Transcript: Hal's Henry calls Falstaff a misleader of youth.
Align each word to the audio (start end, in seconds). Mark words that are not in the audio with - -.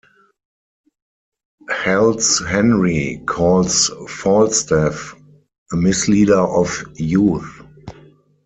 Hal's 1.69 2.39
Henry 2.39 3.21
calls 3.27 3.91
Falstaff 4.09 5.13
a 5.71 5.75
misleader 5.75 6.39
of 6.41 6.83
youth. 6.95 7.61